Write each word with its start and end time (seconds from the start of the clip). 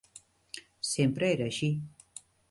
Sempre 0.91 1.29
era 1.33 1.45
així. 1.49 1.69